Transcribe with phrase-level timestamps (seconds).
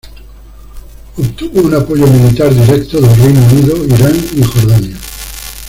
[1.15, 4.97] Obtuvo un apoyo militar directo del Reino Unido, Irán y Jordania.